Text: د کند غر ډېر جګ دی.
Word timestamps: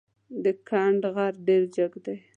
د 0.43 0.45
کند 0.67 1.01
غر 1.15 1.33
ډېر 1.47 1.63
جګ 1.75 1.91
دی. 2.05 2.15